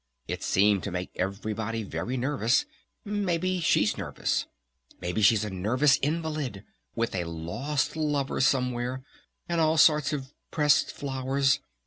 [0.27, 2.65] It seemed to make everybody very nervous!
[3.05, 4.47] Maybe she's nervous!
[4.99, 6.63] Maybe she's a nervous invalid!
[6.95, 9.03] With a lost Lover somewhere!
[9.47, 11.59] And all sorts of pressed flowers!